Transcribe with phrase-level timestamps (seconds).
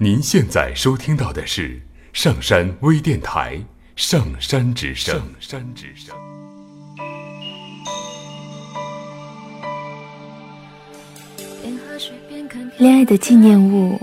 [0.00, 3.56] 您现在收听到的是上山微电台
[3.96, 5.16] 《上山之声》。
[5.18, 6.14] 上山之声。
[12.78, 14.00] 恋爱的纪念物，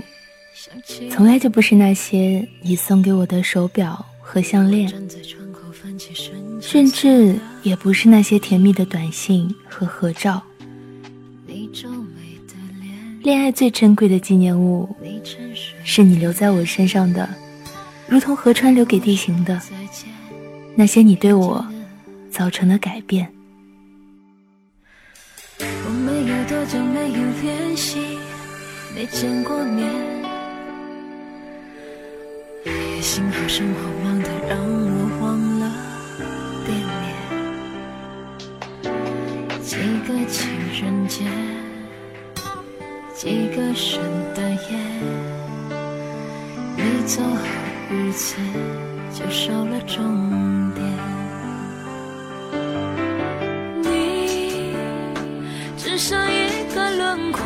[1.10, 4.92] 从来就不是那些你送给我的手表和项链，
[6.60, 10.42] 甚至也不是那些甜蜜的短信和合照。
[13.26, 14.88] 恋爱最珍贵的纪念物，
[15.82, 17.28] 是你留在我身上的，
[18.06, 19.60] 如同河川留给地形的
[20.76, 21.66] 那些你对我
[22.30, 23.28] 造成的改变。
[25.58, 27.98] 我们有多久没有联系，
[28.94, 29.92] 没见过面？
[32.64, 35.55] 也幸好生活忙得让我忘了
[43.16, 43.98] 几个圣
[44.34, 44.58] 诞夜，
[46.76, 47.38] 你走后
[47.90, 48.36] 日子
[49.10, 50.84] 就少了终点。
[53.82, 54.76] 你
[55.78, 57.40] 只剩一个轮廓，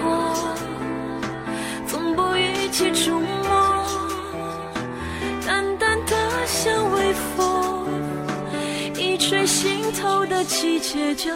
[1.87, 3.87] 从不一起触摸，
[5.47, 7.87] 淡淡的像微风，
[8.99, 11.33] 一吹心头的季节就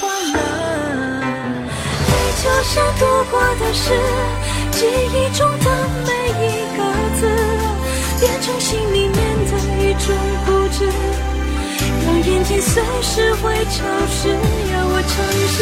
[0.00, 0.65] 换了。
[2.46, 3.90] 就像度过的事
[4.70, 5.66] 记忆中的
[6.06, 6.10] 每
[6.46, 6.80] 一个
[7.18, 7.26] 字，
[8.20, 9.52] 变成心里面的
[9.82, 10.14] 一种
[10.46, 10.86] 固执，
[12.06, 15.12] 让眼睛随时会潮湿，要我诚
[15.48, 15.56] 实。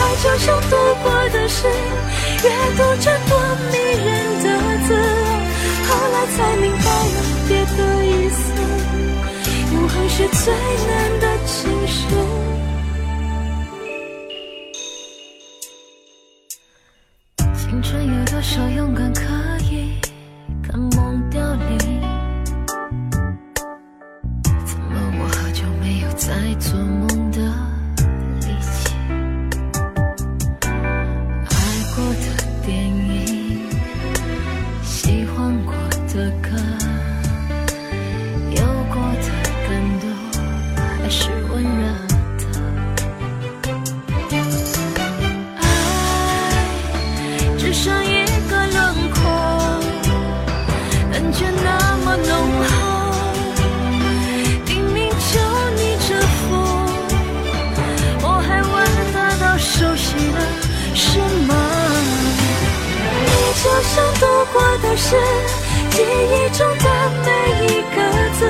[0.00, 1.68] 爱就像度过的事
[2.44, 3.38] 阅读着多
[3.70, 4.08] 迷人
[4.42, 4.46] 的
[4.88, 4.88] 字，
[5.86, 8.40] 后来才明白了别的意思，
[9.74, 12.59] 永恒是最难的情诗。
[18.40, 19.22] 多少勇敢可
[19.70, 20.00] 以
[20.62, 22.00] 看梦凋零？
[24.64, 27.38] 怎么我好久没有再做梦的
[28.40, 28.94] 力气？
[30.62, 31.52] 爱
[31.94, 32.24] 过的
[32.64, 33.68] 电影，
[34.82, 35.74] 喜欢过
[36.08, 36.48] 的歌，
[52.12, 52.28] 我浓
[52.66, 52.70] 厚
[54.66, 55.38] 明明就
[55.78, 56.50] 逆着风
[58.20, 58.74] 我还问
[59.14, 60.38] 得到熟悉的
[60.92, 61.54] 是吗
[63.14, 63.30] 你
[63.62, 65.14] 就像渡过的事
[65.90, 66.86] 记忆中的
[67.24, 67.28] 每
[67.66, 67.96] 一个
[68.34, 68.40] 字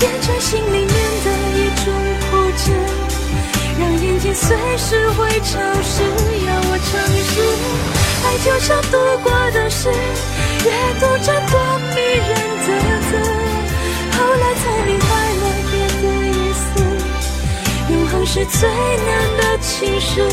[0.00, 0.90] 变成心里面
[1.22, 1.86] 的一种
[2.32, 2.72] 固执
[3.78, 6.90] 让眼睛随时会潮湿要我诚
[7.30, 7.32] 实
[8.24, 9.88] 爱就像度过的事
[10.64, 11.06] 越读
[18.48, 20.28] 最难的情是，我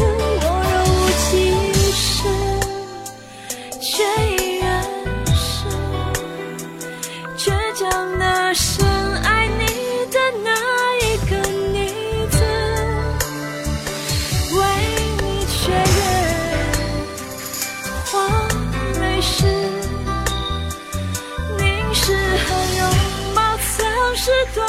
[0.70, 1.32] 若无其
[1.92, 2.02] 事。
[3.82, 4.04] 却
[4.38, 4.64] 依然
[5.36, 5.66] 是
[7.38, 7.82] 倔强
[8.18, 8.86] 的深
[9.24, 9.66] 爱你
[10.12, 10.50] 的那
[10.98, 11.78] 一个女
[12.32, 12.36] 子，
[14.56, 14.60] 为
[15.22, 16.00] 你雀跃
[18.06, 18.12] 花
[19.00, 19.46] 蕊时，
[21.58, 21.62] 凝
[21.94, 22.48] 视和
[22.78, 22.82] 拥
[23.36, 24.64] 抱曾是多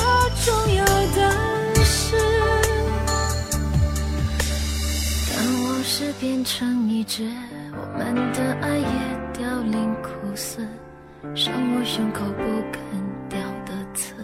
[5.85, 7.31] 当往事变成一只。
[7.73, 8.87] 我们的爱也
[9.35, 10.67] 凋零枯死，
[11.35, 12.81] 伤我胸口不肯
[13.29, 14.15] 掉的刺，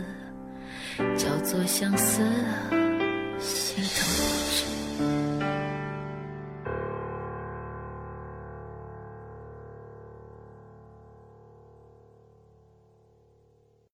[1.19, 2.22] 叫做相思，